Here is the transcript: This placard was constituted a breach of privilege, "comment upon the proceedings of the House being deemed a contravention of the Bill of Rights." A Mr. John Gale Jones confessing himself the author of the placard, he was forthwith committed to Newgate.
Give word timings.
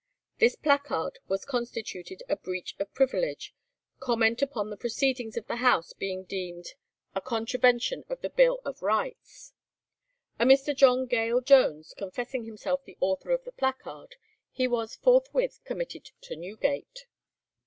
This 0.39 0.55
placard 0.55 1.19
was 1.27 1.45
constituted 1.45 2.23
a 2.27 2.35
breach 2.35 2.73
of 2.79 2.91
privilege, 2.91 3.53
"comment 3.99 4.41
upon 4.41 4.71
the 4.71 4.75
proceedings 4.75 5.37
of 5.37 5.45
the 5.45 5.57
House 5.57 5.93
being 5.93 6.23
deemed 6.23 6.73
a 7.13 7.21
contravention 7.21 8.03
of 8.09 8.19
the 8.21 8.31
Bill 8.31 8.61
of 8.65 8.81
Rights." 8.81 9.53
A 10.39 10.43
Mr. 10.43 10.75
John 10.75 11.05
Gale 11.05 11.39
Jones 11.41 11.93
confessing 11.95 12.45
himself 12.45 12.83
the 12.83 12.97
author 12.99 13.29
of 13.29 13.43
the 13.43 13.51
placard, 13.51 14.15
he 14.49 14.67
was 14.67 14.95
forthwith 14.95 15.59
committed 15.65 16.09
to 16.21 16.35
Newgate. 16.35 17.05